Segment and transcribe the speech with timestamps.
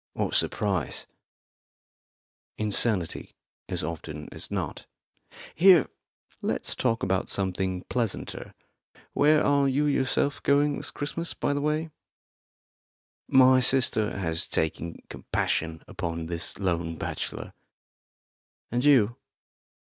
[0.13, 1.05] "What's the price?"
[2.57, 3.35] "Insanity,
[3.69, 4.87] as often as not.
[5.53, 5.89] Here,
[6.41, 8.55] let's talk about something pleasanter.
[9.13, 11.91] Where are you yourself going this Christmas, by the way?"
[13.27, 17.53] "My sister has taken compassion upon this lone bachelor.
[18.71, 19.17] And you?"